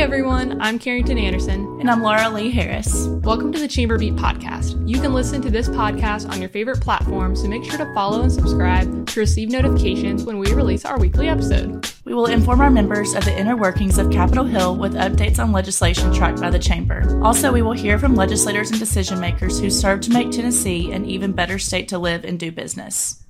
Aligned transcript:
everyone, 0.00 0.58
I'm 0.62 0.78
Karrington 0.78 1.18
Anderson. 1.18 1.78
And 1.78 1.90
I'm 1.90 2.00
Laura 2.00 2.30
Leigh 2.30 2.48
Harris. 2.48 3.06
Welcome 3.22 3.52
to 3.52 3.58
the 3.58 3.68
Chamber 3.68 3.98
Beat 3.98 4.14
podcast. 4.14 4.88
You 4.88 4.98
can 4.98 5.12
listen 5.12 5.42
to 5.42 5.50
this 5.50 5.68
podcast 5.68 6.26
on 6.30 6.40
your 6.40 6.48
favorite 6.48 6.80
platform, 6.80 7.36
so 7.36 7.46
make 7.48 7.64
sure 7.64 7.76
to 7.76 7.92
follow 7.92 8.22
and 8.22 8.32
subscribe 8.32 9.06
to 9.08 9.20
receive 9.20 9.50
notifications 9.50 10.24
when 10.24 10.38
we 10.38 10.54
release 10.54 10.86
our 10.86 10.98
weekly 10.98 11.28
episode. 11.28 11.86
We 12.06 12.14
will 12.14 12.26
inform 12.26 12.62
our 12.62 12.70
members 12.70 13.12
of 13.12 13.26
the 13.26 13.38
inner 13.38 13.58
workings 13.58 13.98
of 13.98 14.10
Capitol 14.10 14.44
Hill 14.44 14.74
with 14.76 14.94
updates 14.94 15.38
on 15.38 15.52
legislation 15.52 16.14
tracked 16.14 16.40
by 16.40 16.48
the 16.48 16.58
Chamber. 16.58 17.20
Also, 17.22 17.52
we 17.52 17.60
will 17.60 17.72
hear 17.72 17.98
from 17.98 18.14
legislators 18.14 18.70
and 18.70 18.80
decision 18.80 19.20
makers 19.20 19.60
who 19.60 19.68
serve 19.68 20.00
to 20.00 20.12
make 20.12 20.30
Tennessee 20.30 20.92
an 20.92 21.04
even 21.04 21.32
better 21.32 21.58
state 21.58 21.88
to 21.88 21.98
live 21.98 22.24
and 22.24 22.40
do 22.40 22.50
business. 22.50 23.22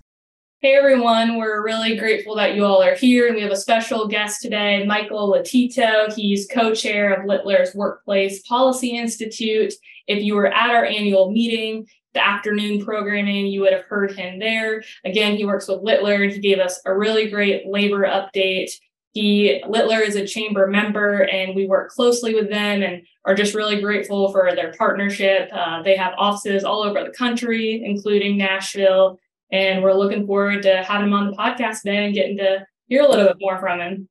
Hey 0.62 0.74
everyone, 0.74 1.38
we're 1.38 1.64
really 1.64 1.96
grateful 1.96 2.36
that 2.36 2.54
you 2.54 2.66
all 2.66 2.82
are 2.82 2.94
here, 2.94 3.26
and 3.26 3.34
we 3.34 3.40
have 3.40 3.50
a 3.50 3.56
special 3.56 4.06
guest 4.06 4.42
today, 4.42 4.84
Michael 4.84 5.32
Lotito. 5.32 6.14
He's 6.14 6.46
co-chair 6.52 7.14
of 7.14 7.24
Littler's 7.24 7.74
Workplace 7.74 8.42
Policy 8.42 8.90
Institute. 8.90 9.72
If 10.06 10.22
you 10.22 10.34
were 10.34 10.48
at 10.48 10.68
our 10.68 10.84
annual 10.84 11.30
meeting, 11.30 11.86
the 12.12 12.22
afternoon 12.22 12.84
programming, 12.84 13.46
you 13.46 13.62
would 13.62 13.72
have 13.72 13.84
heard 13.84 14.12
him 14.12 14.38
there. 14.38 14.84
Again, 15.06 15.38
he 15.38 15.46
works 15.46 15.66
with 15.66 15.80
Littler, 15.80 16.24
and 16.24 16.30
he 16.30 16.40
gave 16.40 16.58
us 16.58 16.78
a 16.84 16.94
really 16.94 17.30
great 17.30 17.66
labor 17.66 18.02
update. 18.02 18.68
He 19.12 19.62
Littler 19.66 20.00
is 20.00 20.16
a 20.16 20.26
chamber 20.26 20.66
member, 20.66 21.22
and 21.22 21.56
we 21.56 21.68
work 21.68 21.90
closely 21.90 22.34
with 22.34 22.50
them, 22.50 22.82
and 22.82 23.00
are 23.24 23.34
just 23.34 23.54
really 23.54 23.80
grateful 23.80 24.30
for 24.30 24.54
their 24.54 24.74
partnership. 24.76 25.48
Uh, 25.54 25.82
they 25.82 25.96
have 25.96 26.12
offices 26.18 26.64
all 26.64 26.82
over 26.82 27.02
the 27.02 27.16
country, 27.16 27.82
including 27.82 28.36
Nashville 28.36 29.18
and 29.52 29.82
we're 29.82 29.94
looking 29.94 30.26
forward 30.26 30.62
to 30.62 30.82
having 30.82 31.08
him 31.08 31.14
on 31.14 31.30
the 31.30 31.36
podcast 31.36 31.82
today 31.82 32.04
and 32.04 32.14
getting 32.14 32.38
to 32.38 32.66
hear 32.88 33.02
a 33.02 33.08
little 33.08 33.26
bit 33.26 33.36
more 33.40 33.58
from 33.58 33.80
him. 33.80 34.08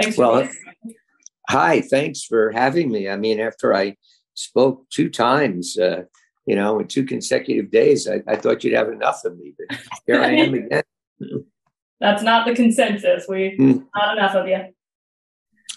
Thanks. 0.00 0.16
well, 0.16 0.48
hi. 1.48 1.80
Thanks 1.80 2.24
for 2.24 2.50
having 2.52 2.90
me. 2.90 3.08
I 3.08 3.16
mean, 3.16 3.40
after 3.40 3.74
I 3.74 3.96
spoke 4.34 4.88
two 4.90 5.10
times, 5.10 5.78
uh, 5.78 6.02
you 6.46 6.56
know, 6.56 6.80
in 6.80 6.86
two 6.86 7.04
consecutive 7.04 7.70
days, 7.70 8.08
I, 8.08 8.22
I, 8.26 8.36
thought 8.36 8.64
you'd 8.64 8.74
have 8.74 8.88
enough 8.88 9.24
of 9.24 9.36
me, 9.38 9.54
but 9.58 9.78
here 10.06 10.22
I 10.22 10.32
am 10.32 10.54
again. 10.54 10.82
That's 12.00 12.22
not 12.22 12.46
the 12.46 12.54
consensus. 12.54 13.26
We 13.28 13.56
mm. 13.58 13.84
not 13.94 14.16
enough 14.16 14.34
of 14.34 14.48
you. 14.48 14.58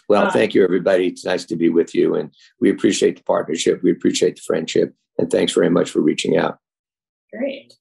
Well, 0.08 0.28
uh, 0.28 0.32
thank 0.32 0.54
you, 0.54 0.64
everybody. 0.64 1.08
It's 1.08 1.26
nice 1.26 1.46
to 1.46 1.56
be 1.56 1.70
with 1.70 1.94
you, 1.94 2.16
and 2.16 2.34
we 2.60 2.70
appreciate 2.70 3.18
the 3.18 3.24
partnership. 3.24 3.82
We 3.84 3.92
appreciate 3.92 4.38
the 4.38 4.42
friendship, 4.46 4.94
and 5.18 5.30
thanks 5.30 5.54
very 5.54 5.70
much 5.70 5.90
for 5.90 6.02
reaching 6.02 6.38
out. 6.38 6.60
Great. 7.32 7.74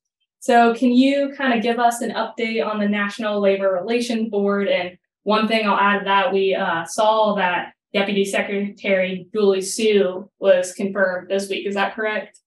So, 0.43 0.75
can 0.75 0.91
you 0.91 1.33
kind 1.37 1.55
of 1.55 1.63
give 1.63 1.79
us 1.79 2.01
an 2.01 2.11
update 2.11 2.67
on 2.67 2.81
the 2.81 2.89
National 2.89 3.41
Labor 3.41 3.73
Relations 3.81 4.29
Board? 4.29 4.67
And 4.67 4.99
one 5.23 5.47
thing 5.47 5.69
I'll 5.69 5.79
add 5.79 6.01
to 6.01 6.05
that, 6.07 6.33
we 6.33 6.53
uh, 6.53 6.85
saw 6.85 7.37
that 7.37 7.75
Deputy 7.95 8.25
Secretary 8.25 9.29
Julie 9.33 9.61
Su 9.61 10.29
was 10.41 10.73
confirmed 10.73 11.29
this 11.31 11.49
week. 11.49 11.65
Is 11.65 11.77
that 11.77 11.95
correct? 11.95 12.41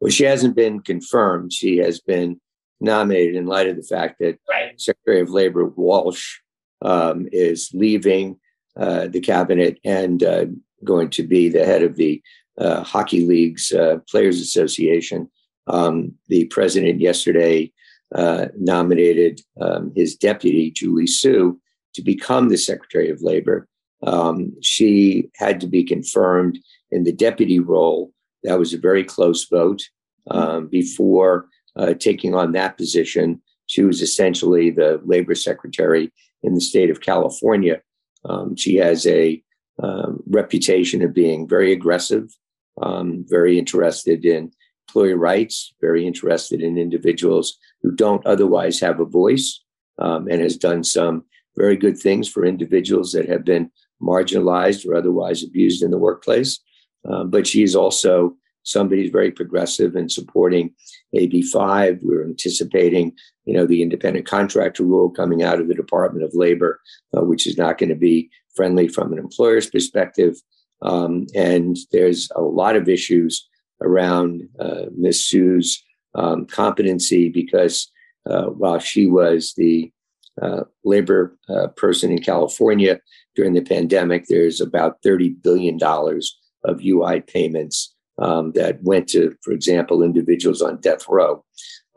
Well, 0.00 0.10
she 0.10 0.24
hasn't 0.24 0.54
been 0.54 0.80
confirmed. 0.80 1.54
She 1.54 1.78
has 1.78 1.98
been 1.98 2.38
nominated 2.82 3.36
in 3.36 3.46
light 3.46 3.70
of 3.70 3.76
the 3.76 3.82
fact 3.82 4.18
that 4.20 4.38
right. 4.50 4.78
Secretary 4.78 5.22
of 5.22 5.30
Labor 5.30 5.64
Walsh 5.64 6.40
um, 6.82 7.26
is 7.32 7.70
leaving 7.72 8.38
uh, 8.76 9.06
the 9.06 9.20
cabinet 9.20 9.78
and 9.82 10.22
uh, 10.22 10.44
going 10.84 11.08
to 11.08 11.22
be 11.22 11.48
the 11.48 11.64
head 11.64 11.82
of 11.82 11.96
the 11.96 12.22
uh, 12.58 12.82
Hockey 12.82 13.24
League's 13.24 13.72
uh, 13.72 14.00
Players 14.10 14.42
Association. 14.42 15.30
Um, 15.66 16.12
the 16.28 16.46
president 16.46 17.00
yesterday 17.00 17.72
uh, 18.14 18.46
nominated 18.56 19.40
um, 19.60 19.92
his 19.94 20.14
deputy, 20.16 20.70
Julie 20.70 21.06
Su, 21.06 21.60
to 21.94 22.02
become 22.02 22.48
the 22.48 22.58
Secretary 22.58 23.10
of 23.10 23.22
Labor. 23.22 23.68
Um, 24.02 24.52
she 24.62 25.30
had 25.36 25.60
to 25.60 25.66
be 25.66 25.82
confirmed 25.82 26.58
in 26.90 27.04
the 27.04 27.12
deputy 27.12 27.58
role. 27.58 28.12
That 28.42 28.58
was 28.58 28.74
a 28.74 28.78
very 28.78 29.04
close 29.04 29.48
vote. 29.48 29.82
Um, 30.30 30.68
before 30.68 31.48
uh, 31.76 31.94
taking 31.94 32.34
on 32.34 32.52
that 32.52 32.76
position, 32.76 33.42
she 33.66 33.82
was 33.82 34.02
essentially 34.02 34.70
the 34.70 35.00
labor 35.04 35.34
secretary 35.34 36.12
in 36.42 36.54
the 36.54 36.60
state 36.60 36.90
of 36.90 37.00
California. 37.00 37.80
Um, 38.24 38.56
she 38.56 38.76
has 38.76 39.06
a 39.06 39.42
um, 39.82 40.22
reputation 40.26 41.02
of 41.02 41.14
being 41.14 41.48
very 41.48 41.72
aggressive, 41.72 42.30
very 42.80 43.58
interested 43.58 44.24
in 44.24 44.52
employee 44.88 45.14
rights, 45.14 45.74
very 45.80 46.06
interested 46.06 46.60
in 46.60 46.78
individuals 46.78 47.58
who 47.82 47.90
don't 47.90 48.24
otherwise 48.26 48.80
have 48.80 49.00
a 49.00 49.04
voice, 49.04 49.60
um, 49.98 50.28
and 50.28 50.40
has 50.40 50.56
done 50.56 50.84
some 50.84 51.24
very 51.56 51.76
good 51.76 51.98
things 51.98 52.28
for 52.28 52.44
individuals 52.44 53.12
that 53.12 53.28
have 53.28 53.44
been 53.44 53.70
marginalized 54.02 54.86
or 54.86 54.94
otherwise 54.94 55.42
abused 55.42 55.82
in 55.82 55.90
the 55.90 55.98
workplace. 55.98 56.60
Um, 57.08 57.30
but 57.30 57.46
she 57.46 57.62
is 57.62 57.76
also 57.76 58.34
somebody 58.64 59.02
who's 59.02 59.12
very 59.12 59.30
progressive 59.30 59.94
in 59.94 60.08
supporting 60.08 60.74
AB5. 61.14 62.00
We're 62.02 62.24
anticipating, 62.24 63.12
you 63.44 63.54
know, 63.54 63.66
the 63.66 63.82
independent 63.82 64.26
contractor 64.26 64.84
rule 64.84 65.10
coming 65.10 65.42
out 65.42 65.60
of 65.60 65.68
the 65.68 65.74
Department 65.74 66.24
of 66.24 66.34
Labor, 66.34 66.80
uh, 67.16 67.22
which 67.22 67.46
is 67.46 67.58
not 67.58 67.78
going 67.78 67.90
to 67.90 67.94
be 67.94 68.30
friendly 68.56 68.88
from 68.88 69.12
an 69.12 69.18
employer's 69.18 69.68
perspective. 69.68 70.36
Um, 70.82 71.26
and 71.34 71.76
there's 71.92 72.30
a 72.34 72.42
lot 72.42 72.76
of 72.76 72.88
issues 72.88 73.48
around 73.84 74.48
uh, 74.58 74.86
Ms. 74.96 75.26
Su's 75.26 75.82
um, 76.14 76.46
competency 76.46 77.28
because 77.28 77.90
uh, 78.28 78.46
while 78.46 78.78
she 78.78 79.06
was 79.06 79.52
the 79.56 79.92
uh, 80.40 80.62
labor 80.84 81.36
uh, 81.48 81.68
person 81.68 82.10
in 82.10 82.20
California 82.20 83.00
during 83.36 83.52
the 83.52 83.62
pandemic, 83.62 84.26
there's 84.28 84.60
about 84.60 85.02
$30 85.02 85.42
billion 85.42 85.78
of 86.64 86.84
UI 86.84 87.20
payments 87.20 87.94
um, 88.18 88.52
that 88.52 88.82
went 88.82 89.08
to, 89.08 89.36
for 89.42 89.52
example, 89.52 90.02
individuals 90.02 90.62
on 90.62 90.80
death 90.80 91.04
row. 91.08 91.44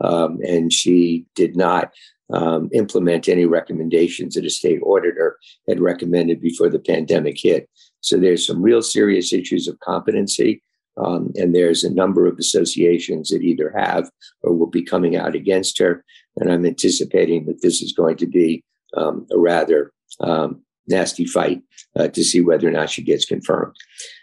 Um, 0.00 0.38
and 0.46 0.72
she 0.72 1.26
did 1.34 1.56
not 1.56 1.92
um, 2.32 2.68
implement 2.72 3.28
any 3.28 3.46
recommendations 3.46 4.34
that 4.34 4.44
a 4.44 4.50
state 4.50 4.80
auditor 4.82 5.38
had 5.68 5.80
recommended 5.80 6.40
before 6.40 6.68
the 6.68 6.78
pandemic 6.78 7.38
hit. 7.40 7.68
So 8.00 8.16
there's 8.16 8.46
some 8.46 8.62
real 8.62 8.82
serious 8.82 9.32
issues 9.32 9.66
of 9.66 9.78
competency. 9.80 10.62
Um, 10.98 11.32
and 11.36 11.54
there's 11.54 11.84
a 11.84 11.94
number 11.94 12.26
of 12.26 12.38
associations 12.38 13.28
that 13.30 13.42
either 13.42 13.72
have 13.76 14.10
or 14.42 14.52
will 14.52 14.66
be 14.66 14.82
coming 14.82 15.16
out 15.16 15.34
against 15.34 15.78
her. 15.78 16.04
And 16.36 16.50
I'm 16.50 16.66
anticipating 16.66 17.46
that 17.46 17.62
this 17.62 17.82
is 17.82 17.92
going 17.92 18.16
to 18.18 18.26
be 18.26 18.64
um, 18.96 19.26
a 19.30 19.38
rather 19.38 19.92
um, 20.20 20.62
nasty 20.86 21.24
fight 21.24 21.62
uh, 21.96 22.08
to 22.08 22.24
see 22.24 22.40
whether 22.40 22.66
or 22.66 22.72
not 22.72 22.90
she 22.90 23.02
gets 23.02 23.24
confirmed. 23.24 23.76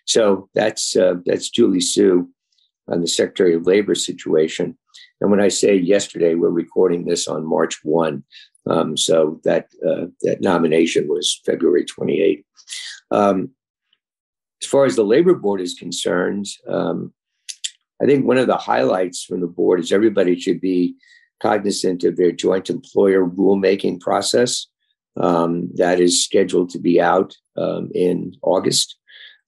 So 0.05 0.49
that's 0.53 0.95
uh, 0.95 1.15
that's 1.25 1.49
Julie 1.49 1.81
Su 1.81 2.29
on 2.87 3.01
the 3.01 3.07
Secretary 3.07 3.53
of 3.53 3.65
Labor 3.65 3.95
situation. 3.95 4.77
And 5.21 5.31
when 5.31 5.41
I 5.41 5.47
say 5.47 5.75
yesterday, 5.75 6.35
we're 6.35 6.49
recording 6.49 7.05
this 7.05 7.27
on 7.27 7.45
March 7.45 7.79
1. 7.83 8.23
Um, 8.67 8.97
so 8.97 9.39
that 9.43 9.67
uh, 9.87 10.07
that 10.21 10.41
nomination 10.41 11.07
was 11.07 11.39
February 11.45 11.85
28. 11.85 12.45
As 14.65 14.71
far 14.71 14.85
as 14.85 14.95
the 14.95 15.03
labor 15.05 15.35
board 15.35 15.61
is 15.61 15.75
concerned, 15.75 16.47
um, 16.67 17.13
I 18.01 18.07
think 18.07 18.25
one 18.25 18.39
of 18.39 18.47
the 18.47 18.57
highlights 18.57 19.23
from 19.23 19.41
the 19.41 19.47
board 19.47 19.79
is 19.79 19.91
everybody 19.91 20.39
should 20.39 20.59
be 20.59 20.95
cognizant 21.39 22.03
of 22.03 22.17
their 22.17 22.31
joint 22.31 22.71
employer 22.71 23.23
rulemaking 23.23 23.99
process. 23.99 24.65
Um, 25.17 25.69
that 25.75 25.99
is 25.99 26.23
scheduled 26.23 26.71
to 26.71 26.79
be 26.79 26.99
out 26.99 27.37
um, 27.55 27.91
in 27.93 28.33
August. 28.41 28.97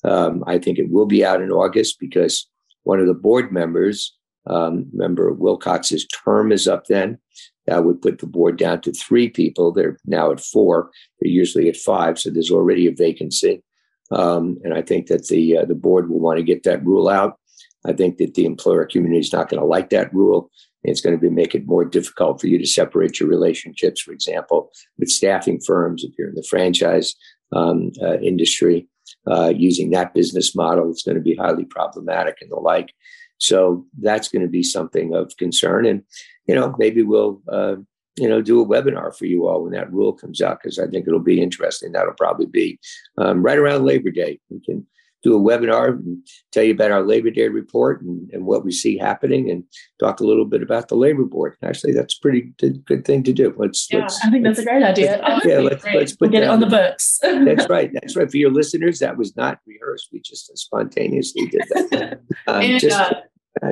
Um, 0.03 0.43
I 0.45 0.59
think 0.59 0.77
it 0.77 0.91
will 0.91 1.07
be 1.07 1.25
out 1.25 1.41
in 1.41 1.49
August 1.49 1.97
because 1.99 2.47
one 2.83 2.99
of 2.99 3.07
the 3.07 3.15
board 3.15 3.51
members, 3.51 4.15
um, 4.45 4.85
member 4.93 5.33
Wilcox's 5.33 6.05
term 6.05 6.51
is 6.51 6.67
up 6.67 6.85
then. 6.85 7.17
That 7.65 7.85
would 7.85 8.03
put 8.03 8.19
the 8.19 8.27
board 8.27 8.59
down 8.59 8.81
to 8.81 8.91
three 8.91 9.29
people. 9.29 9.71
They're 9.71 9.97
now 10.05 10.31
at 10.31 10.41
four. 10.41 10.91
They're 11.19 11.31
usually 11.31 11.69
at 11.69 11.75
five, 11.75 12.19
so 12.19 12.29
there's 12.29 12.51
already 12.51 12.85
a 12.85 12.91
vacancy. 12.91 13.63
Um, 14.11 14.57
and 14.63 14.73
I 14.73 14.81
think 14.81 15.07
that 15.07 15.27
the 15.27 15.57
uh, 15.57 15.65
the 15.65 15.75
board 15.75 16.09
will 16.09 16.19
want 16.19 16.37
to 16.37 16.43
get 16.43 16.63
that 16.63 16.85
rule 16.85 17.09
out. 17.09 17.39
I 17.85 17.93
think 17.93 18.17
that 18.17 18.33
the 18.33 18.45
employer 18.45 18.85
community 18.85 19.19
is 19.19 19.33
not 19.33 19.49
going 19.49 19.59
to 19.59 19.65
like 19.65 19.89
that 19.89 20.13
rule. 20.13 20.49
It's 20.83 21.01
going 21.01 21.15
to 21.15 21.21
be 21.21 21.29
make 21.29 21.55
it 21.55 21.67
more 21.67 21.83
difficult 21.83 22.39
for 22.39 22.47
you 22.47 22.57
to 22.57 22.65
separate 22.65 23.19
your 23.19 23.29
relationships, 23.29 24.01
for 24.01 24.13
example, 24.13 24.71
with 24.97 25.09
staffing 25.09 25.59
firms. 25.59 26.03
If 26.03 26.13
you're 26.17 26.29
in 26.29 26.35
the 26.35 26.47
franchise 26.49 27.15
um, 27.51 27.91
uh, 28.01 28.19
industry, 28.19 28.87
uh, 29.29 29.53
using 29.55 29.91
that 29.91 30.13
business 30.13 30.55
model, 30.55 30.89
it's 30.89 31.03
going 31.03 31.15
to 31.17 31.21
be 31.21 31.35
highly 31.35 31.65
problematic 31.65 32.37
and 32.41 32.51
the 32.51 32.55
like. 32.55 32.93
So 33.39 33.85
that's 33.99 34.29
going 34.29 34.41
to 34.41 34.47
be 34.47 34.63
something 34.63 35.13
of 35.13 35.35
concern. 35.37 35.85
And 35.85 36.03
you 36.47 36.55
know, 36.55 36.73
maybe 36.77 37.03
we'll 37.03 37.41
uh, 37.51 37.75
you 38.17 38.27
know, 38.27 38.41
do 38.41 38.61
a 38.61 38.65
webinar 38.65 39.15
for 39.15 39.25
you 39.25 39.47
all 39.47 39.63
when 39.63 39.73
that 39.73 39.91
rule 39.91 40.13
comes 40.13 40.41
out 40.41 40.59
because 40.61 40.79
I 40.79 40.87
think 40.87 41.07
it'll 41.07 41.19
be 41.19 41.41
interesting. 41.41 41.91
That'll 41.91 42.13
probably 42.13 42.47
be 42.47 42.79
um, 43.17 43.43
right 43.43 43.57
around 43.57 43.85
Labor 43.85 44.11
Day. 44.11 44.39
We 44.49 44.59
can 44.59 44.85
do 45.23 45.35
a 45.35 45.39
webinar 45.39 45.89
and 45.89 46.25
tell 46.51 46.63
you 46.63 46.73
about 46.73 46.91
our 46.91 47.01
Labor 47.01 47.29
Day 47.31 47.47
report 47.47 48.01
and, 48.01 48.29
and 48.31 48.45
what 48.45 48.63
we 48.63 48.71
see 48.71 48.97
happening 48.97 49.49
and 49.49 49.63
talk 49.99 50.19
a 50.19 50.23
little 50.23 50.45
bit 50.45 50.61
about 50.61 50.87
the 50.87 50.95
labor 50.95 51.25
board. 51.25 51.55
Actually, 51.63 51.93
that's 51.93 52.17
a 52.17 52.21
pretty 52.21 52.53
good, 52.59 53.05
thing 53.05 53.23
to 53.23 53.33
do. 53.33 53.53
Let's, 53.57 53.87
yeah, 53.91 54.01
let's 54.01 54.23
I 54.23 54.29
think 54.29 54.43
that's 54.43 54.59
a 54.59 54.63
great 54.63 54.83
idea. 54.83 55.21
yeah, 55.43 55.59
let's, 55.59 55.83
let's 55.85 56.11
put 56.13 56.21
we'll 56.21 56.31
get 56.31 56.43
it 56.43 56.49
on 56.49 56.59
the 56.59 56.67
books. 56.67 57.19
that's 57.21 57.69
right. 57.69 57.91
That's 57.93 58.15
right. 58.15 58.29
For 58.29 58.37
your 58.37 58.51
listeners, 58.51 58.99
that 58.99 59.17
was 59.17 59.35
not 59.35 59.59
rehearsed. 59.65 60.09
We 60.11 60.21
just 60.21 60.55
spontaneously 60.57 61.47
did 61.47 61.63
that. 61.69 62.19
Um, 62.47 62.61
and, 62.61 62.79
just, 62.79 62.97
uh, 62.97 63.13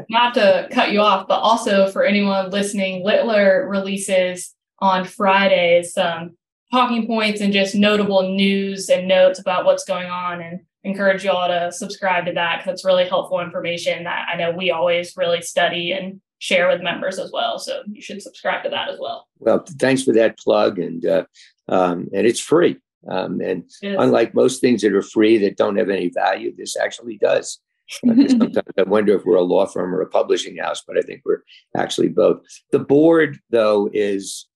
not 0.10 0.34
to 0.36 0.68
cut 0.72 0.92
you 0.92 1.02
off, 1.02 1.28
but 1.28 1.40
also 1.40 1.90
for 1.92 2.04
anyone 2.04 2.50
listening, 2.50 3.04
Littler 3.04 3.68
releases 3.70 4.54
on 4.80 5.06
Fridays 5.06 5.94
some 5.94 6.38
talking 6.72 7.08
points 7.08 7.42
and 7.42 7.54
just 7.54 7.76
notable 7.76 8.24
news 8.36 8.90
and 8.90 9.08
notes 9.08 9.40
about 9.40 9.66
what's 9.66 9.86
going 9.86 10.10
on 10.10 10.42
and 10.42 10.62
encourage 10.84 11.24
you 11.24 11.32
all 11.32 11.48
to 11.48 11.72
subscribe 11.72 12.26
to 12.26 12.34
that 12.34 12.60
because 12.60 12.74
it's 12.74 12.86
really 12.86 13.08
helpful 13.08 13.40
information 13.40 14.04
that 14.04 14.28
I 14.32 14.38
know 14.38 14.52
we 14.52 14.72
always 14.72 15.14
really 15.18 15.42
study 15.42 15.92
and 15.92 16.22
share 16.38 16.68
with 16.68 16.82
members 16.82 17.18
as 17.18 17.32
well. 17.32 17.60
So 17.60 17.82
you 17.92 18.02
should 18.02 18.22
subscribe 18.22 18.64
to 18.64 18.70
that 18.70 18.90
as 18.90 19.00
well. 19.00 19.28
Well, 19.40 19.64
thanks 19.80 20.04
for 20.04 20.14
that 20.14 20.38
plug, 20.38 20.80
and 20.80 21.06
uh, 21.06 21.26
um, 21.68 22.08
and 22.14 22.28
it's 22.28 22.40
free. 22.40 22.78
Um, 23.08 23.40
and 23.42 23.70
unlike 23.84 24.34
most 24.34 24.62
things 24.62 24.82
that 24.82 24.94
are 24.94 25.02
free 25.02 25.38
that 25.40 25.58
don't 25.58 25.78
have 25.78 25.90
any 25.90 26.10
value, 26.10 26.56
this 26.56 26.76
actually 26.76 27.18
does. 27.18 27.60
Sometimes 27.90 28.68
I 28.78 28.84
wonder 28.84 29.16
if 29.16 29.26
we're 29.26 29.36
a 29.36 29.42
law 29.42 29.66
firm 29.66 29.94
or 29.94 30.02
a 30.02 30.08
publishing 30.08 30.58
house, 30.58 30.84
but 30.88 30.98
I 30.98 31.02
think 31.02 31.22
we're 31.24 31.44
actually 31.76 32.10
both. 32.10 32.42
The 32.72 32.80
board, 32.80 33.40
though, 33.52 33.90
is 33.94 34.48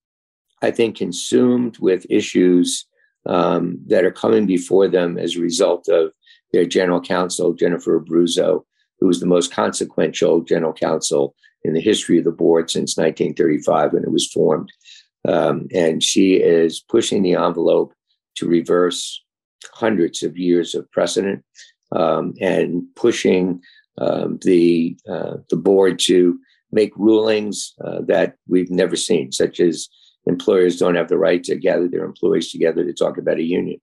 I 0.62 0.72
think, 0.72 0.98
consumed 0.98 1.78
with 1.80 2.06
issues 2.10 2.86
um, 3.26 3.80
that 3.88 4.04
are 4.04 4.12
coming 4.12 4.46
before 4.46 4.88
them 4.88 5.18
as 5.18 5.36
a 5.36 5.42
result 5.42 5.88
of 5.88 6.12
their 6.52 6.66
general 6.66 7.02
counsel, 7.02 7.54
Jennifer 7.54 8.00
Abruzzo, 8.00 8.64
who 9.00 9.08
was 9.08 9.20
the 9.20 9.26
most 9.26 9.54
consequential 9.54 10.42
general 10.42 10.74
counsel 10.74 11.36
in 11.64 11.74
the 11.74 11.82
history 11.82 12.18
of 12.18 12.24
the 12.24 12.32
board 12.32 12.70
since 12.70 12.98
1935 12.98 13.94
when 13.94 14.04
it 14.04 14.12
was 14.12 14.32
formed. 14.32 14.72
Um, 15.28 15.68
and 15.74 16.02
she 16.02 16.36
is 16.36 16.80
pushing 16.80 17.22
the 17.22 17.36
envelope 17.36 17.94
to 18.36 18.48
reverse 18.48 19.24
hundreds 19.74 20.24
of 20.24 20.38
years 20.38 20.76
of 20.76 20.90
precedent 20.92 21.44
um, 21.92 22.34
and 22.40 22.84
pushing 22.96 23.62
um, 23.98 24.40
the 24.44 24.98
uh, 25.10 25.38
the 25.50 25.58
board 25.58 26.00
to 26.00 26.40
make 26.72 26.96
rulings 26.96 27.74
uh, 27.84 28.00
that 28.08 28.36
we've 28.48 28.72
never 28.72 28.96
seen, 28.96 29.32
such 29.32 29.60
as 29.60 29.90
employers 30.26 30.78
don't 30.78 30.96
have 30.96 31.10
the 31.10 31.18
right 31.18 31.44
to 31.44 31.56
gather 31.56 31.88
their 31.88 32.06
employees 32.06 32.52
together 32.52 32.84
to 32.86 32.94
talk 32.94 33.18
about 33.18 33.40
a 33.40 33.44
union. 33.44 33.80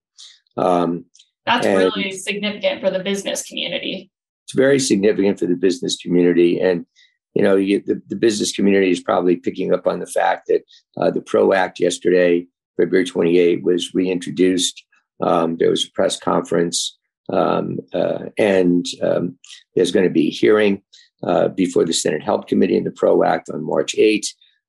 Um, 0.56 1.04
That's 1.44 1.66
really 1.66 2.12
significant 2.12 2.80
for 2.80 2.90
the 2.90 3.00
business 3.00 3.46
community. 3.46 4.10
It's 4.44 4.54
very 4.54 4.78
significant 4.78 5.38
for 5.38 5.46
the 5.46 5.56
business 5.56 5.96
community. 5.96 6.60
And, 6.60 6.86
you 7.34 7.42
know, 7.42 7.56
you, 7.56 7.82
the, 7.84 8.00
the 8.08 8.16
business 8.16 8.52
community 8.52 8.90
is 8.90 9.00
probably 9.00 9.36
picking 9.36 9.74
up 9.74 9.86
on 9.86 9.98
the 9.98 10.06
fact 10.06 10.46
that 10.46 10.62
uh, 10.96 11.10
the 11.10 11.20
PRO 11.20 11.52
Act 11.52 11.80
yesterday, 11.80 12.46
February 12.76 13.04
28, 13.04 13.64
was 13.64 13.92
reintroduced. 13.92 14.84
Um, 15.20 15.56
there 15.56 15.70
was 15.70 15.84
a 15.84 15.90
press 15.90 16.18
conference, 16.18 16.95
um, 17.30 17.78
uh, 17.92 18.26
and 18.38 18.86
um, 19.02 19.38
there's 19.74 19.92
going 19.92 20.06
to 20.06 20.12
be 20.12 20.28
a 20.28 20.32
hearing 20.32 20.82
uh, 21.22 21.48
before 21.48 21.84
the 21.84 21.92
Senate 21.92 22.22
Help 22.22 22.48
Committee 22.48 22.76
in 22.76 22.84
the 22.84 22.90
PRO 22.90 23.22
Act 23.24 23.50
on 23.50 23.64
March 23.64 23.94
8. 23.96 24.26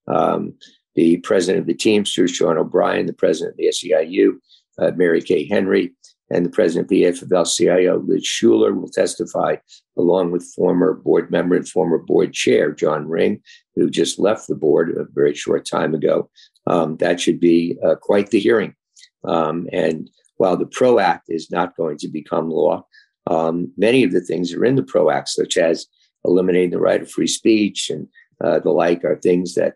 Um, 0.08 0.54
the 0.96 1.18
president 1.18 1.62
of 1.62 1.68
the 1.68 1.74
team, 1.74 2.04
Teamsters, 2.04 2.32
Sean 2.32 2.58
O'Brien, 2.58 3.06
the 3.06 3.14
president 3.14 3.54
of 3.54 3.58
the 3.58 3.68
SEIU, 3.68 4.38
uh, 4.80 4.92
Mary 4.96 5.22
Kay 5.22 5.48
Henry, 5.48 5.94
and 6.30 6.46
the 6.46 6.50
president 6.50 6.86
of 6.86 6.90
the 6.90 7.04
AFL-CIO, 7.04 8.00
Liz 8.00 8.24
Shuler, 8.24 8.76
will 8.76 8.90
testify, 8.90 9.58
along 9.98 10.32
with 10.32 10.52
former 10.56 10.94
board 10.94 11.32
member 11.32 11.56
and 11.56 11.68
former 11.68 12.00
board 12.00 12.34
chair 12.34 12.72
John 12.72 13.08
Ring, 13.08 13.42
who 13.76 13.90
just 13.90 14.20
left 14.20 14.48
the 14.48 14.56
board 14.56 14.90
a 14.98 15.06
very 15.14 15.36
short 15.36 15.66
time 15.66 15.94
ago. 15.94 16.30
Um, 16.66 16.98
that 16.98 17.22
should 17.22 17.40
be 17.40 17.78
uh, 17.86 17.96
quite 17.96 18.32
the 18.32 18.40
hearing. 18.40 18.76
Um, 19.24 19.68
and 19.72 20.10
while 20.38 20.58
the 20.58 20.66
PRO 20.66 21.00
Act 21.00 21.26
is 21.30 21.52
not 21.52 21.76
going 21.76 21.98
to 21.98 22.08
become 22.08 22.50
law, 22.50 22.86
um, 23.28 23.72
many 23.78 24.04
of 24.04 24.12
the 24.12 24.22
things 24.22 24.52
that 24.52 24.60
are 24.60 24.66
in 24.66 24.76
the 24.76 24.84
PRO 24.84 25.10
Act, 25.10 25.30
such 25.30 25.58
as 25.58 25.88
eliminating 26.26 26.72
the 26.72 26.80
right 26.80 27.02
of 27.02 27.12
free 27.12 27.28
speech 27.28 27.90
and 27.90 28.08
uh, 28.44 28.60
the 28.60 28.72
like, 28.72 29.04
are 29.04 29.18
things 29.18 29.56
that 29.56 29.76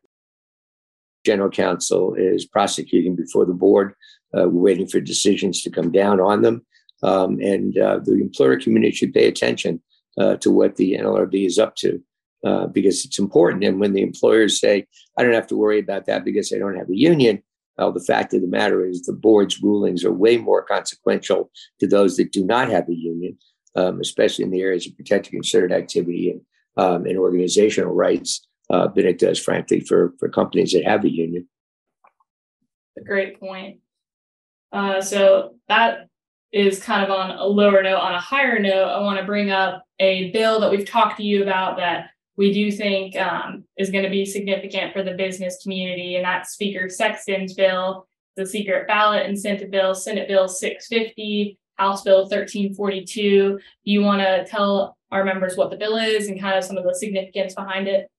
general 1.26 1.50
counsel 1.50 2.14
is 2.16 2.46
prosecuting 2.46 3.16
before 3.16 3.46
the 3.46 3.54
board. 3.54 3.94
Uh, 4.36 4.48
we're 4.48 4.72
waiting 4.72 4.88
for 4.88 5.00
decisions 5.00 5.62
to 5.62 5.70
come 5.70 5.92
down 5.92 6.20
on 6.20 6.42
them. 6.42 6.66
Um, 7.04 7.40
and 7.42 7.78
uh, 7.78 8.00
the 8.04 8.14
employer 8.14 8.60
community 8.60 8.94
should 8.94 9.14
pay 9.14 9.28
attention 9.28 9.82
uh, 10.18 10.38
to 10.38 10.52
what 10.52 10.76
the 10.76 10.94
NLRB 10.94 11.46
is 11.46 11.58
up 11.58 11.76
to 11.78 12.02
uh, 12.46 12.68
because 12.68 13.06
it's 13.06 13.20
important. 13.20 13.64
And 13.64 13.80
when 13.80 13.94
the 13.94 14.02
employers 14.02 14.60
say, 14.60 14.88
I 15.18 15.24
don't 15.24 15.34
have 15.34 15.48
to 15.48 15.58
worry 15.58 15.80
about 15.80 16.06
that 16.06 16.24
because 16.24 16.54
I 16.54 16.60
don't 16.60 16.78
have 16.78 16.90
a 16.90 16.98
union, 16.98 17.44
well, 17.78 17.92
the 17.92 18.04
fact 18.04 18.34
of 18.34 18.42
the 18.42 18.48
matter 18.48 18.86
is 18.86 19.04
the 19.04 19.14
board's 19.14 19.62
rulings 19.62 20.04
are 20.04 20.12
way 20.12 20.38
more 20.38 20.64
consequential 20.64 21.52
to 21.80 21.88
those 21.88 22.18
that 22.18 22.32
do 22.32 22.46
not 22.46 22.70
have 22.70 22.88
a 22.90 22.94
union, 22.94 23.38
um, 23.76 24.00
especially 24.00 24.46
in 24.46 24.52
the 24.52 24.62
areas 24.62 24.86
of 24.86 24.96
protected 24.96 25.32
concerted 25.32 25.72
activity 25.72 26.32
and, 26.32 26.42
um, 26.78 27.06
and 27.06 27.18
organizational 27.18 27.94
rights 27.94 28.46
uh, 28.70 28.88
than 28.88 29.06
it 29.06 29.20
does, 29.20 29.40
frankly, 29.40 29.80
for, 29.80 30.14
for 30.20 30.30
companies 30.30 30.74
that 30.74 30.86
have 30.86 31.04
a 31.06 31.10
union. 31.10 31.48
A 32.98 33.04
great 33.04 33.40
point. 33.40 33.80
Uh, 34.72 35.02
so 35.02 35.56
that 35.68 36.08
is 36.52 36.82
kind 36.82 37.04
of 37.04 37.10
on 37.10 37.32
a 37.32 37.46
lower 37.46 37.82
note. 37.82 37.98
On 37.98 38.14
a 38.14 38.20
higher 38.20 38.60
note, 38.60 38.90
I 38.90 39.00
want 39.00 39.20
to 39.20 39.26
bring 39.26 39.50
up 39.50 39.84
a 40.00 40.32
bill 40.32 40.60
that 40.60 40.72
we've 40.72 40.88
talked 40.88 41.18
to 41.18 41.24
you 41.24 41.42
about 41.42 41.78
that 41.78 42.10
we 42.42 42.52
do 42.52 42.72
think 42.72 43.16
um, 43.18 43.66
is 43.78 43.92
going 43.92 44.04
to 44.04 44.10
be 44.10 44.26
significant 44.26 44.94
for 44.94 45.04
the 45.04 45.14
business 45.14 45.60
community, 45.62 46.16
and 46.16 46.26
that's 46.26 46.54
Speaker 46.54 46.90
Sexton's 46.90 47.54
bill, 47.54 48.08
the 48.36 48.48
secret 48.48 48.88
ballot 48.88 49.28
incentive 49.28 49.70
bill, 49.70 49.94
Senate 49.94 50.28
Bill 50.28 50.48
650, 50.48 51.60
House 51.76 52.02
Bill 52.02 52.22
1342. 52.22 53.60
You 53.84 54.02
want 54.02 54.22
to 54.22 54.44
tell 54.46 54.98
our 55.12 55.24
members 55.24 55.56
what 55.56 55.70
the 55.70 55.78
bill 55.78 55.98
is 55.98 56.30
and 56.30 56.42
kind 56.42 56.58
of 56.58 56.64
some 56.64 56.78
of 56.78 56.84
the 56.84 56.96
significance 56.96 57.54
behind 57.54 57.88
it? 57.88 58.10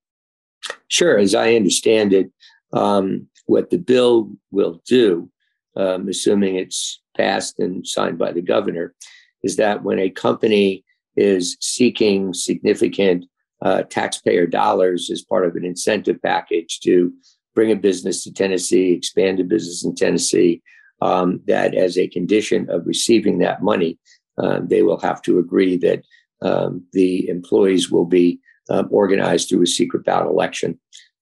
Sure. 0.86 1.19
As 1.19 1.34
I 1.34 1.56
understand 1.56 2.12
it, 2.12 2.30
um, 2.72 3.26
what 3.46 3.70
the 3.70 3.78
bill 3.78 4.30
will 4.52 4.80
do, 4.86 5.32
um, 5.74 6.08
assuming 6.08 6.54
it's 6.54 7.02
passed 7.16 7.58
and 7.58 7.84
signed 7.84 8.19
by 8.19 8.30
the 8.30 8.40
governor, 8.40 8.94
is 9.42 9.56
that 9.56 9.82
when 9.82 9.98
a 9.98 10.10
company 10.10 10.84
is 11.16 11.56
seeking 11.60 12.32
significant 12.32 13.24
uh, 13.62 13.82
taxpayer 13.85 14.47
dollars 14.47 15.11
as 15.11 15.23
part 15.23 15.47
of 15.47 15.56
an 15.56 15.64
incentive 15.64 16.20
package 16.23 16.81
to 16.81 17.12
bring 17.55 17.70
a 17.70 17.76
business 17.76 18.25
to 18.25 18.32
Tennessee, 18.32 18.93
expand 18.93 19.41
a 19.41 19.44
business 19.44 19.85
in 19.85 19.94
Tennessee, 19.94 20.62
um, 21.00 21.41
that 21.47 21.75
as 21.75 21.99
a 21.99 22.09
condition 22.09 22.69
of 22.70 22.87
receiving 22.87 23.38
that 23.38 23.62
money, 23.62 23.99
uh, 24.38 24.61
they 24.62 24.82
will 24.82 24.99
have 25.00 25.20
to 25.23 25.38
agree 25.38 25.76
that 25.76 26.03
um, 26.43 26.84
the 26.93 27.29
employees 27.29 27.91
will 27.91 28.05
be 28.05 28.41
um, 28.70 28.89
organized 28.91 29.48
through 29.48 29.63
a 29.63 29.67
secret 29.67 30.05
ballot 30.05 30.29
election. 30.29 30.79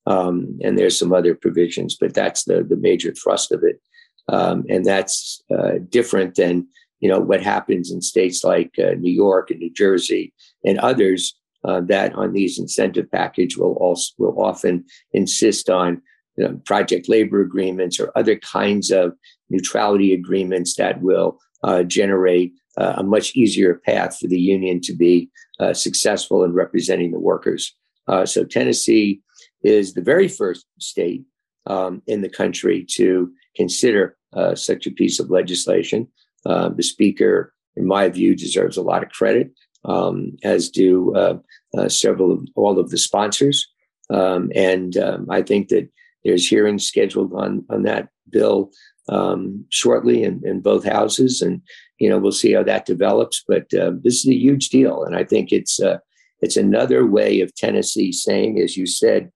Um, 0.06 0.58
and 0.62 0.78
there's 0.78 0.98
some 0.98 1.12
other 1.12 1.34
provisions, 1.34 1.96
but 2.00 2.14
that's 2.14 2.44
the, 2.44 2.62
the 2.62 2.76
major 2.76 3.12
thrust 3.12 3.52
of 3.52 3.62
it. 3.64 3.80
Um, 4.28 4.64
and 4.68 4.84
that's 4.84 5.42
uh, 5.50 5.72
different 5.88 6.36
than 6.36 6.68
you 7.00 7.08
know 7.08 7.18
what 7.18 7.42
happens 7.42 7.90
in 7.90 8.02
states 8.02 8.44
like 8.44 8.72
uh, 8.78 8.92
New 8.98 9.12
York 9.12 9.50
and 9.50 9.58
New 9.58 9.72
Jersey 9.72 10.32
and 10.64 10.78
others 10.78 11.39
uh, 11.64 11.80
that 11.82 12.14
on 12.14 12.32
these 12.32 12.58
incentive 12.58 13.10
package 13.10 13.56
will 13.56 13.74
also 13.74 14.12
will 14.18 14.42
often 14.42 14.84
insist 15.12 15.68
on 15.68 16.00
you 16.36 16.48
know, 16.48 16.60
project 16.64 17.08
labor 17.08 17.40
agreements 17.40 18.00
or 18.00 18.12
other 18.16 18.36
kinds 18.36 18.90
of 18.90 19.12
neutrality 19.50 20.14
agreements 20.14 20.76
that 20.76 21.00
will 21.02 21.38
uh, 21.64 21.82
generate 21.82 22.52
uh, 22.78 22.94
a 22.98 23.02
much 23.02 23.34
easier 23.36 23.74
path 23.84 24.18
for 24.18 24.28
the 24.28 24.40
union 24.40 24.80
to 24.80 24.94
be 24.94 25.28
uh, 25.58 25.74
successful 25.74 26.44
in 26.44 26.52
representing 26.52 27.10
the 27.10 27.18
workers. 27.18 27.74
Uh, 28.08 28.24
so 28.24 28.44
Tennessee 28.44 29.20
is 29.62 29.92
the 29.92 30.02
very 30.02 30.28
first 30.28 30.64
state 30.78 31.24
um, 31.66 32.00
in 32.06 32.22
the 32.22 32.28
country 32.28 32.86
to 32.92 33.30
consider 33.56 34.16
uh, 34.32 34.54
such 34.54 34.86
a 34.86 34.90
piece 34.90 35.20
of 35.20 35.30
legislation. 35.30 36.08
The 36.44 36.82
speaker, 36.82 37.52
in 37.76 37.86
my 37.86 38.08
view, 38.08 38.34
deserves 38.34 38.78
a 38.78 38.82
lot 38.82 39.02
of 39.02 39.10
credit, 39.10 39.50
um, 39.84 40.36
as 40.44 40.68
do 40.70 41.14
uh, 41.14 41.88
several 41.88 42.32
of 42.32 42.46
all 42.54 42.78
of 42.78 42.90
the 42.90 42.98
sponsors. 42.98 43.66
Um, 44.10 44.50
and 44.54 44.96
um, 44.96 45.26
I 45.30 45.42
think 45.42 45.68
that 45.68 45.88
there's 46.24 46.48
hearings 46.48 46.86
scheduled 46.86 47.32
on 47.32 47.64
on 47.70 47.84
that 47.84 48.08
bill 48.28 48.70
um, 49.08 49.64
shortly 49.70 50.22
in, 50.22 50.40
in 50.44 50.60
both 50.60 50.84
houses, 50.84 51.42
and 51.42 51.62
you 51.98 52.08
know 52.08 52.18
we'll 52.18 52.32
see 52.32 52.52
how 52.52 52.62
that 52.64 52.86
develops. 52.86 53.42
But 53.46 53.72
uh, 53.74 53.92
this 54.02 54.24
is 54.24 54.28
a 54.28 54.34
huge 54.34 54.68
deal, 54.68 55.04
and 55.04 55.16
I 55.16 55.24
think 55.24 55.52
it's 55.52 55.80
uh, 55.80 55.98
it's 56.40 56.56
another 56.56 57.06
way 57.06 57.40
of 57.40 57.54
Tennessee 57.54 58.12
saying, 58.12 58.58
as 58.60 58.76
you 58.76 58.86
said, 58.86 59.30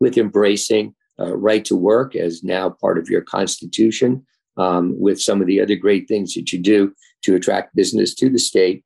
with 0.00 0.18
embracing 0.18 0.94
uh, 1.18 1.36
right 1.36 1.64
to 1.66 1.76
work 1.76 2.16
as 2.16 2.42
now 2.42 2.70
part 2.70 2.98
of 2.98 3.08
your 3.08 3.22
constitution, 3.22 4.26
um, 4.56 4.98
with 4.98 5.20
some 5.20 5.40
of 5.40 5.46
the 5.46 5.60
other 5.60 5.76
great 5.76 6.08
things 6.08 6.34
that 6.34 6.52
you 6.52 6.58
do 6.58 6.92
to 7.22 7.34
attract 7.34 7.76
business 7.76 8.14
to 8.14 8.28
the 8.28 8.38
state, 8.38 8.84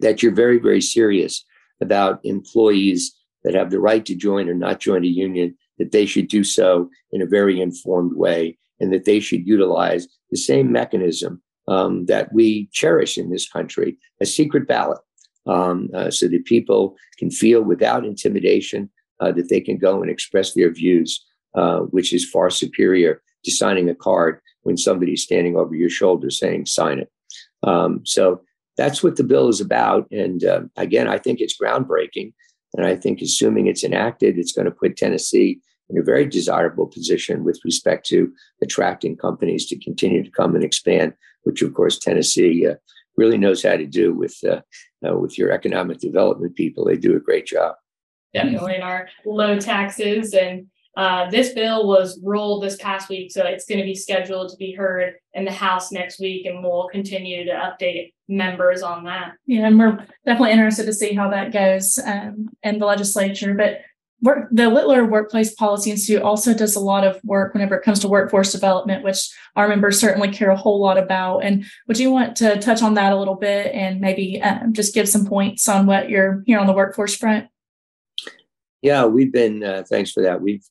that 0.00 0.22
you're 0.22 0.32
very, 0.32 0.58
very 0.58 0.80
serious 0.80 1.44
about 1.80 2.20
employees 2.24 3.14
that 3.44 3.54
have 3.54 3.70
the 3.70 3.80
right 3.80 4.04
to 4.06 4.14
join 4.14 4.48
or 4.48 4.54
not 4.54 4.80
join 4.80 5.04
a 5.04 5.08
union, 5.08 5.56
that 5.78 5.92
they 5.92 6.06
should 6.06 6.28
do 6.28 6.42
so 6.42 6.90
in 7.12 7.22
a 7.22 7.26
very 7.26 7.60
informed 7.60 8.14
way, 8.14 8.58
and 8.80 8.92
that 8.92 9.04
they 9.04 9.20
should 9.20 9.46
utilize 9.46 10.08
the 10.30 10.36
same 10.36 10.72
mechanism 10.72 11.42
um, 11.68 12.06
that 12.06 12.32
we 12.32 12.68
cherish 12.72 13.18
in 13.18 13.30
this 13.30 13.48
country 13.48 13.98
a 14.20 14.26
secret 14.26 14.66
ballot. 14.66 14.98
Um, 15.48 15.90
uh, 15.94 16.10
so 16.10 16.26
that 16.26 16.44
people 16.44 16.96
can 17.20 17.30
feel 17.30 17.62
without 17.62 18.04
intimidation 18.04 18.90
uh, 19.20 19.30
that 19.30 19.48
they 19.48 19.60
can 19.60 19.78
go 19.78 20.02
and 20.02 20.10
express 20.10 20.54
their 20.54 20.72
views, 20.72 21.24
uh, 21.54 21.80
which 21.80 22.12
is 22.12 22.28
far 22.28 22.50
superior 22.50 23.22
to 23.44 23.52
signing 23.52 23.88
a 23.88 23.94
card 23.94 24.40
when 24.62 24.76
somebody's 24.76 25.22
standing 25.22 25.56
over 25.56 25.74
your 25.76 25.88
shoulder 25.88 26.30
saying, 26.30 26.66
sign 26.66 26.98
it. 26.98 27.12
Um, 27.62 28.00
so 28.04 28.40
that's 28.76 29.02
what 29.02 29.16
the 29.16 29.24
bill 29.24 29.48
is 29.48 29.60
about. 29.60 30.10
And 30.10 30.44
uh, 30.44 30.62
again, 30.76 31.08
I 31.08 31.18
think 31.18 31.40
it's 31.40 31.58
groundbreaking. 31.60 32.32
And 32.74 32.86
I 32.86 32.96
think 32.96 33.20
assuming 33.22 33.66
it's 33.66 33.84
enacted, 33.84 34.38
it's 34.38 34.52
going 34.52 34.66
to 34.66 34.70
put 34.70 34.96
Tennessee 34.96 35.60
in 35.88 35.98
a 35.98 36.02
very 36.02 36.26
desirable 36.26 36.86
position 36.86 37.44
with 37.44 37.60
respect 37.64 38.06
to 38.06 38.32
attracting 38.62 39.16
companies 39.16 39.66
to 39.66 39.78
continue 39.78 40.22
to 40.22 40.30
come 40.30 40.54
and 40.54 40.64
expand, 40.64 41.14
which 41.44 41.62
of 41.62 41.74
course 41.74 41.98
Tennessee 41.98 42.66
uh, 42.66 42.74
really 43.16 43.38
knows 43.38 43.62
how 43.62 43.76
to 43.76 43.86
do 43.86 44.12
with 44.12 44.36
uh, 44.44 44.60
uh, 45.08 45.16
with 45.16 45.38
your 45.38 45.52
economic 45.52 45.98
development 45.98 46.56
people. 46.56 46.84
They 46.84 46.96
do 46.96 47.16
a 47.16 47.20
great 47.20 47.46
job. 47.46 47.76
In 48.76 48.82
our 48.82 49.08
low 49.24 49.58
taxes 49.58 50.34
and 50.34 50.66
uh, 50.96 51.28
this 51.28 51.52
bill 51.52 51.86
was 51.86 52.18
rolled 52.22 52.62
this 52.62 52.76
past 52.76 53.10
week, 53.10 53.30
so 53.30 53.44
it's 53.44 53.66
going 53.66 53.78
to 53.78 53.84
be 53.84 53.94
scheduled 53.94 54.50
to 54.50 54.56
be 54.56 54.72
heard 54.72 55.14
in 55.34 55.44
the 55.44 55.52
House 55.52 55.92
next 55.92 56.18
week, 56.18 56.46
and 56.46 56.62
we'll 56.62 56.88
continue 56.88 57.44
to 57.44 57.52
update 57.52 58.14
members 58.28 58.82
on 58.82 59.04
that. 59.04 59.32
Yeah, 59.46 59.66
and 59.66 59.78
we're 59.78 59.98
definitely 60.24 60.52
interested 60.52 60.86
to 60.86 60.94
see 60.94 61.12
how 61.12 61.28
that 61.30 61.52
goes 61.52 61.98
um, 61.98 62.48
in 62.62 62.78
the 62.78 62.86
legislature. 62.86 63.52
But 63.52 63.82
work, 64.22 64.48
the 64.50 64.70
Littler 64.70 65.04
Workplace 65.04 65.54
Policy 65.54 65.90
Institute 65.90 66.22
also 66.22 66.54
does 66.54 66.76
a 66.76 66.80
lot 66.80 67.06
of 67.06 67.20
work 67.24 67.52
whenever 67.52 67.76
it 67.76 67.84
comes 67.84 67.98
to 68.00 68.08
workforce 68.08 68.52
development, 68.52 69.04
which 69.04 69.30
our 69.54 69.68
members 69.68 70.00
certainly 70.00 70.30
care 70.30 70.50
a 70.50 70.56
whole 70.56 70.80
lot 70.80 70.96
about. 70.96 71.40
And 71.40 71.66
would 71.88 71.98
you 71.98 72.10
want 72.10 72.36
to 72.36 72.58
touch 72.58 72.82
on 72.82 72.94
that 72.94 73.12
a 73.12 73.18
little 73.18 73.36
bit 73.36 73.72
and 73.74 74.00
maybe 74.00 74.40
um, 74.40 74.72
just 74.72 74.94
give 74.94 75.10
some 75.10 75.26
points 75.26 75.68
on 75.68 75.84
what 75.84 76.08
you're 76.08 76.42
here 76.46 76.58
on 76.58 76.66
the 76.66 76.72
workforce 76.72 77.14
front? 77.14 77.48
Yeah, 78.80 79.04
we've 79.04 79.32
been, 79.32 79.62
uh, 79.62 79.82
thanks 79.86 80.12
for 80.12 80.22
that. 80.22 80.40
We've 80.40 80.64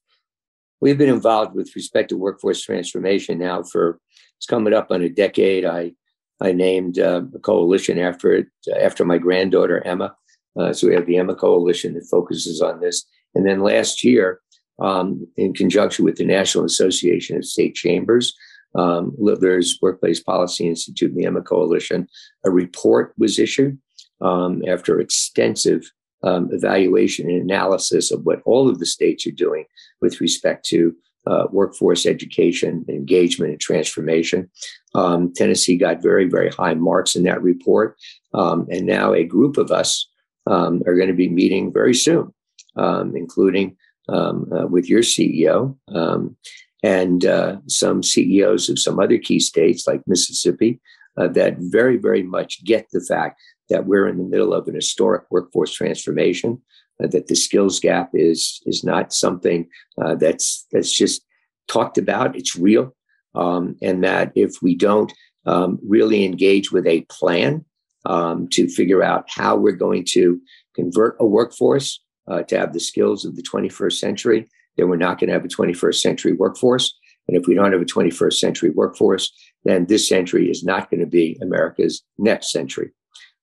we've 0.86 1.00
been 1.00 1.10
involved 1.10 1.56
with 1.56 1.76
respect 1.76 2.10
to 2.10 2.16
workforce 2.16 2.62
transformation 2.62 3.40
now 3.40 3.64
for 3.64 4.00
it's 4.38 4.46
coming 4.46 4.72
up 4.72 4.92
on 4.92 5.02
a 5.02 5.10
decade. 5.10 5.66
I 5.66 5.94
I 6.40 6.52
named 6.52 7.00
uh, 7.00 7.24
a 7.34 7.40
coalition 7.40 7.98
after 7.98 8.34
it 8.34 8.48
after 8.80 9.04
my 9.04 9.18
granddaughter 9.18 9.82
Emma. 9.84 10.16
Uh, 10.60 10.74
so 10.74 10.88
we 10.88 10.94
have 10.94 11.08
the 11.08 11.18
Emma 11.18 11.34
Coalition 11.34 11.96
that 11.96 12.08
focuses 12.12 12.62
on 12.62 12.82
this. 12.82 13.04
And 13.34 13.48
then 13.48 13.62
last 13.62 14.04
year, 14.04 14.42
um, 14.80 15.28
in 15.38 15.56
conjunction 15.56 16.06
with 16.06 16.18
the 16.18 16.26
National 16.26 16.66
Association 16.66 17.36
of 17.36 17.46
State 17.46 17.74
Chambers, 17.74 18.36
um, 18.76 19.12
Littler's 19.18 19.80
Workplace 19.82 20.22
Policy 20.22 20.68
Institute, 20.68 21.12
and 21.12 21.20
the 21.20 21.26
Emma 21.26 21.42
Coalition, 21.42 22.08
a 22.46 22.52
report 22.52 23.14
was 23.18 23.40
issued 23.40 23.80
um, 24.22 24.62
after 24.68 25.00
extensive 25.00 25.92
um, 26.26 26.50
evaluation 26.52 27.30
and 27.30 27.42
analysis 27.42 28.12
of 28.12 28.26
what 28.26 28.42
all 28.46 28.68
of 28.68 28.80
the 28.80 28.86
states 28.86 29.26
are 29.26 29.32
doing 29.32 29.66
with 30.02 30.20
respect 30.20 30.66
to 30.66 30.96
uh, 31.28 31.48
workforce 31.52 32.06
education, 32.06 32.86
engagement, 32.90 33.52
and 33.52 33.60
transformation. 33.60 34.50
Um, 34.94 35.34
Tennessee 35.34 35.78
got 35.78 36.02
very, 36.02 36.28
very 36.28 36.50
high 36.50 36.76
marks 36.76 37.16
in 37.16 37.24
that 37.24 37.42
report. 37.42 37.98
Um, 38.34 38.68
and 38.70 38.86
now 38.86 39.14
a 39.14 39.24
group 39.24 39.58
of 39.58 39.72
us 39.72 40.08
um, 40.48 40.84
are 40.86 40.96
going 40.96 41.08
to 41.08 41.16
be 41.16 41.30
meeting 41.30 41.74
very 41.74 41.96
soon, 41.96 42.34
um, 42.76 43.16
including 43.16 43.78
um, 44.10 44.52
uh, 44.54 44.68
with 44.68 44.88
your 44.88 45.02
CEO 45.02 45.76
um, 45.90 46.36
and 46.84 47.26
uh, 47.26 47.58
some 47.68 48.04
CEOs 48.04 48.70
of 48.70 48.78
some 48.78 49.00
other 49.00 49.18
key 49.18 49.40
states 49.40 49.88
like 49.88 50.02
Mississippi 50.06 50.80
uh, 51.18 51.28
that 51.30 51.56
very, 51.58 51.98
very 51.98 52.22
much 52.22 52.64
get 52.64 52.88
the 52.92 53.02
fact 53.02 53.42
that 53.70 53.86
we're 53.86 54.08
in 54.08 54.18
the 54.18 54.24
middle 54.24 54.54
of 54.54 54.68
an 54.68 54.76
historic 54.76 55.24
workforce 55.30 55.74
transformation, 55.74 56.62
uh, 57.04 57.08
that 57.08 57.28
the 57.28 57.36
skills 57.36 57.80
gap 57.80 58.10
is 58.14 58.62
is 58.66 58.84
not 58.84 59.14
something 59.14 59.68
uh, 60.02 60.16
that's 60.16 60.66
that's 60.72 60.92
just 60.92 61.26
talked 61.68 61.98
about. 61.98 62.36
It's 62.36 62.56
real, 62.56 62.96
um, 63.34 63.76
and 63.82 64.04
that 64.04 64.32
if 64.36 64.62
we 64.62 64.76
don't 64.76 65.12
um, 65.46 65.80
really 65.86 66.26
engage 66.26 66.72
with 66.72 66.88
a 66.88 67.06
plan 67.10 67.66
um, 68.06 68.48
to 68.50 68.68
figure 68.68 69.04
out 69.04 69.26
how 69.30 69.56
we're 69.56 69.74
going 69.74 70.06
to 70.10 70.40
convert 70.76 71.18
a 71.20 71.26
workforce 71.26 72.02
uh, 72.28 72.44
to 72.44 72.58
have 72.58 72.74
the 72.74 72.80
skills 72.80 73.26
of 73.26 73.36
the 73.36 73.44
21st 73.44 73.94
century, 73.94 74.50
then 74.78 74.90
we're 74.90 74.96
not 74.96 75.20
going 75.20 75.28
to 75.28 75.34
have 75.34 75.46
a 75.46 75.50
21st 75.50 75.96
century 75.96 76.34
workforce. 76.34 76.98
And 77.28 77.36
if 77.36 77.48
we 77.48 77.56
don't 77.56 77.72
have 77.72 77.82
a 77.82 77.86
21st 77.86 78.34
century 78.34 78.70
workforce, 78.70 79.32
then 79.64 79.86
this 79.88 80.08
century 80.08 80.50
is 80.50 80.64
not 80.64 80.90
going 80.90 81.00
to 81.00 81.08
be 81.08 81.38
America's 81.42 82.04
next 82.18 82.52
century. 82.52 82.92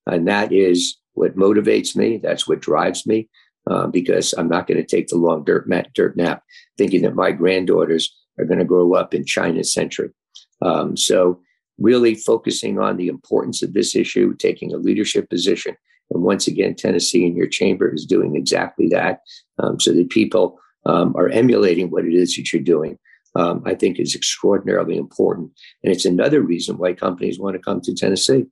And 0.07 0.27
that 0.29 0.53
is 0.53 0.97
what 1.15 1.37
motivates 1.37 1.95
me. 1.95 2.19
That's 2.19 2.49
what 2.49 2.61
drives 2.61 3.07
me 3.07 3.29
uh, 3.71 3.87
because 3.87 4.33
I'm 4.37 4.49
not 4.49 4.67
going 4.67 4.79
to 4.79 4.87
take 4.87 5.09
the 5.09 5.17
long 5.17 5.45
dirt, 5.45 5.69
mat, 5.69 5.89
dirt 5.95 6.17
nap 6.17 6.43
thinking 6.79 7.03
that 7.03 7.15
my 7.15 7.33
granddaughters 7.33 8.15
are 8.39 8.45
going 8.45 8.59
to 8.59 8.65
grow 8.65 8.95
up 8.95 9.15
in 9.15 9.25
China's 9.25 9.73
century. 9.73 10.11
Um, 10.63 10.97
so, 10.97 11.41
really 11.79 12.15
focusing 12.15 12.79
on 12.79 12.97
the 12.97 13.09
importance 13.09 13.63
of 13.63 13.73
this 13.73 13.97
issue, 13.97 14.35
taking 14.37 14.73
a 14.73 14.77
leadership 14.77 15.29
position. 15.31 15.75
And 16.11 16.23
once 16.23 16.47
again, 16.47 16.75
Tennessee 16.75 17.25
in 17.25 17.35
your 17.35 17.49
chamber 17.49 17.93
is 17.93 18.05
doing 18.05 18.37
exactly 18.37 18.89
that 18.89 19.21
um, 19.59 19.81
so 19.81 19.93
that 19.95 20.11
people 20.11 20.61
um, 20.85 21.15
are 21.17 21.31
emulating 21.31 21.91
what 21.91 22.05
it 22.05 22.15
is 22.15 22.37
that 22.37 22.53
you're 22.53 22.63
doing. 22.63 22.99
Um, 23.35 23.63
I 23.65 23.75
think 23.75 23.99
is 23.99 24.15
extraordinarily 24.15 24.99
important. 24.99 25.53
And 25.83 25.91
it's 25.91 26.05
another 26.05 26.43
reason 26.43 26.77
why 26.77 26.93
companies 26.93 27.41
want 27.41 27.57
to 27.57 27.63
come 27.63 27.81
to 27.81 27.95
Tennessee 27.95 28.45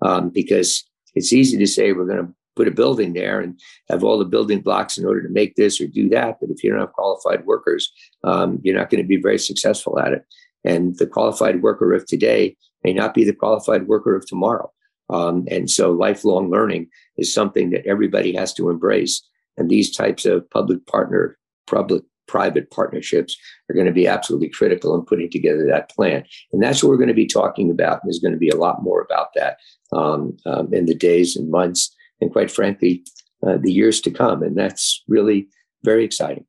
um, 0.00 0.30
because 0.30 0.87
it's 1.18 1.32
easy 1.32 1.58
to 1.58 1.66
say 1.66 1.92
we're 1.92 2.06
going 2.06 2.26
to 2.26 2.34
put 2.56 2.68
a 2.68 2.72
building 2.72 3.12
there 3.12 3.40
and 3.40 3.60
have 3.88 4.02
all 4.02 4.18
the 4.18 4.24
building 4.24 4.60
blocks 4.60 4.98
in 4.98 5.04
order 5.04 5.22
to 5.22 5.28
make 5.28 5.54
this 5.54 5.80
or 5.80 5.86
do 5.86 6.08
that. 6.08 6.38
But 6.40 6.50
if 6.50 6.64
you 6.64 6.70
don't 6.70 6.80
have 6.80 6.92
qualified 6.92 7.46
workers, 7.46 7.92
um, 8.24 8.60
you're 8.62 8.76
not 8.76 8.90
going 8.90 9.02
to 9.02 9.08
be 9.08 9.20
very 9.20 9.38
successful 9.38 9.98
at 9.98 10.12
it. 10.12 10.24
And 10.64 10.96
the 10.98 11.06
qualified 11.06 11.62
worker 11.62 11.92
of 11.92 12.06
today 12.06 12.56
may 12.84 12.92
not 12.92 13.14
be 13.14 13.24
the 13.24 13.34
qualified 13.34 13.86
worker 13.86 14.16
of 14.16 14.26
tomorrow. 14.26 14.72
Um, 15.10 15.46
and 15.50 15.70
so 15.70 15.92
lifelong 15.92 16.50
learning 16.50 16.88
is 17.16 17.32
something 17.32 17.70
that 17.70 17.86
everybody 17.86 18.34
has 18.34 18.52
to 18.54 18.70
embrace. 18.70 19.22
And 19.56 19.70
these 19.70 19.96
types 19.96 20.24
of 20.26 20.48
public 20.50 20.86
partner, 20.86 21.38
public 21.66 22.02
private 22.28 22.70
partnerships 22.70 23.36
are 23.68 23.74
going 23.74 23.86
to 23.86 23.92
be 23.92 24.06
absolutely 24.06 24.48
critical 24.48 24.94
in 24.94 25.04
putting 25.04 25.30
together 25.30 25.66
that 25.66 25.90
plan. 25.90 26.24
And 26.52 26.62
that's 26.62 26.82
what 26.82 26.90
we're 26.90 26.96
going 26.96 27.08
to 27.08 27.14
be 27.14 27.26
talking 27.26 27.70
about. 27.70 28.00
There's 28.04 28.20
going 28.20 28.32
to 28.34 28.38
be 28.38 28.50
a 28.50 28.56
lot 28.56 28.82
more 28.82 29.00
about 29.00 29.28
that 29.34 29.58
um, 29.92 30.36
um, 30.46 30.72
in 30.72 30.86
the 30.86 30.94
days 30.94 31.36
and 31.36 31.50
months, 31.50 31.94
and 32.20 32.30
quite 32.30 32.50
frankly, 32.50 33.04
uh, 33.46 33.56
the 33.60 33.72
years 33.72 34.00
to 34.02 34.10
come. 34.10 34.42
And 34.42 34.56
that's 34.56 35.02
really 35.08 35.48
very 35.82 36.04
exciting. 36.04 36.44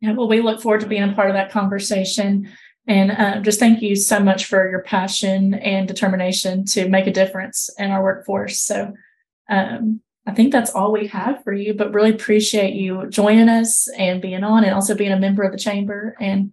Yeah, 0.00 0.12
well, 0.12 0.28
we 0.28 0.40
look 0.40 0.60
forward 0.60 0.80
to 0.82 0.86
being 0.86 1.02
a 1.02 1.12
part 1.12 1.28
of 1.28 1.34
that 1.34 1.50
conversation. 1.50 2.48
And 2.86 3.10
uh, 3.10 3.40
just 3.40 3.58
thank 3.58 3.82
you 3.82 3.96
so 3.96 4.20
much 4.20 4.46
for 4.46 4.70
your 4.70 4.82
passion 4.82 5.54
and 5.54 5.86
determination 5.86 6.64
to 6.66 6.88
make 6.88 7.06
a 7.06 7.12
difference 7.12 7.68
in 7.78 7.90
our 7.90 8.02
workforce. 8.02 8.60
So, 8.60 8.94
um, 9.50 10.00
I 10.28 10.34
think 10.34 10.52
that's 10.52 10.72
all 10.72 10.92
we 10.92 11.06
have 11.06 11.42
for 11.42 11.54
you, 11.54 11.72
but 11.72 11.94
really 11.94 12.10
appreciate 12.10 12.74
you 12.74 13.06
joining 13.08 13.48
us 13.48 13.88
and 13.96 14.20
being 14.20 14.44
on 14.44 14.62
and 14.62 14.74
also 14.74 14.94
being 14.94 15.10
a 15.10 15.18
member 15.18 15.42
of 15.42 15.52
the 15.52 15.58
chamber. 15.58 16.14
And 16.20 16.52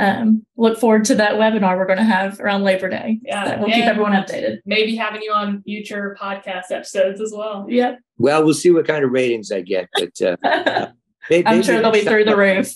um, 0.00 0.44
look 0.56 0.76
forward 0.76 1.04
to 1.04 1.14
that 1.14 1.34
webinar 1.34 1.76
we're 1.76 1.86
going 1.86 1.98
to 1.98 2.04
have 2.04 2.40
around 2.40 2.64
Labor 2.64 2.88
Day. 2.88 3.20
Yeah. 3.22 3.60
we'll 3.60 3.70
keep 3.70 3.84
everyone 3.84 4.10
updated. 4.10 4.58
Maybe 4.66 4.96
having 4.96 5.22
you 5.22 5.30
on 5.30 5.62
future 5.62 6.16
podcast 6.20 6.72
episodes 6.72 7.20
as 7.20 7.32
well. 7.32 7.64
Yep. 7.68 8.00
Well, 8.18 8.44
we'll 8.44 8.54
see 8.54 8.72
what 8.72 8.88
kind 8.88 9.04
of 9.04 9.12
ratings 9.12 9.52
I 9.52 9.60
get, 9.60 9.88
but 9.94 10.20
uh, 10.20 10.88
maybe, 11.30 11.46
I'm 11.46 11.62
sure 11.62 11.80
they'll 11.80 11.92
be 11.92 12.00
through 12.00 12.24
the 12.24 12.36
roof. 12.36 12.74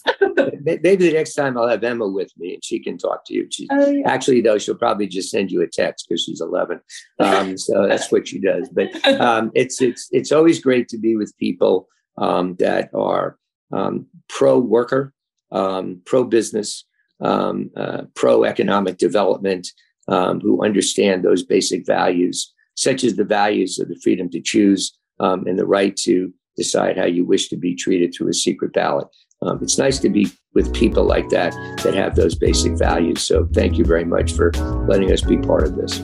Maybe 0.63 0.97
the 0.97 1.13
next 1.13 1.35
time 1.35 1.57
I'll 1.57 1.69
have 1.69 1.85
Emma 1.85 2.09
with 2.09 2.33
me 2.37 2.55
and 2.55 2.65
she 2.65 2.79
can 2.79 2.99
talk 2.99 3.25
to 3.27 3.35
you. 3.35 3.49
She, 3.51 3.69
oh, 3.71 3.91
yeah. 3.91 4.09
Actually, 4.09 4.41
though, 4.41 4.59
she'll 4.59 4.75
probably 4.75 5.07
just 5.07 5.31
send 5.31 5.51
you 5.51 5.63
a 5.63 5.67
text 5.67 6.07
because 6.09 6.23
she's 6.23 6.41
11. 6.41 6.81
Um, 7.19 7.57
so 7.57 7.87
that's 7.87 8.11
what 8.11 8.29
she 8.29 8.39
does. 8.39 8.69
But 8.69 8.95
um, 9.21 9.51
it's 9.55 9.81
it's 9.81 10.09
it's 10.13 10.33
always 10.33 10.61
great 10.61 10.89
to 10.89 10.99
be 10.99 11.17
with 11.17 11.37
people 11.39 11.89
um, 12.19 12.57
that 12.59 12.91
are 12.95 13.39
um, 13.73 14.07
pro 14.29 14.59
worker, 14.59 15.13
um, 15.53 16.01
pro 16.05 16.25
business, 16.25 16.85
um, 17.21 17.71
uh, 17.77 18.03
pro 18.15 18.45
economic 18.45 18.99
development, 18.99 19.69
who 20.09 20.65
understand 20.65 21.25
those 21.25 21.43
basic 21.43 21.87
values, 21.87 22.53
such 22.75 23.05
as 23.05 23.17
the 23.17 23.25
values 23.25 23.79
of 23.79 23.89
the 23.89 23.99
freedom 24.03 24.31
to 24.31 24.41
choose 24.41 24.97
and 25.19 25.59
the 25.59 25.67
right 25.67 25.97
to 25.97 26.33
decide 26.57 26.97
how 26.97 27.05
you 27.05 27.25
wish 27.25 27.49
to 27.49 27.57
be 27.57 27.75
treated 27.75 28.15
through 28.15 28.29
a 28.29 28.35
secret 28.35 28.73
ballot. 28.73 29.09
Um, 29.47 29.59
it's 29.63 29.79
nice 29.79 29.99
to 30.01 30.09
be 30.09 30.31
with 30.55 30.75
people 30.75 31.05
like 31.05 31.29
that 31.29 31.53
that 31.83 31.95
have 31.95 32.17
those 32.17 32.35
basic 32.35 32.79
values. 32.79 33.23
So 33.23 33.47
thank 33.53 33.77
you 33.79 33.85
very 33.85 34.05
much 34.05 34.33
for 34.33 34.51
letting 34.89 35.13
us 35.13 35.21
be 35.21 35.37
part 35.37 35.65
of 35.65 35.77
this. 35.77 36.03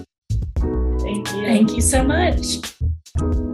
Thank 0.58 1.22
Thank 1.22 1.42
you. 1.42 1.46
Thank 1.46 1.72
you 1.72 1.80
so 1.80 2.02
much. 2.02 3.51